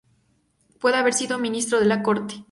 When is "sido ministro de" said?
1.13-1.85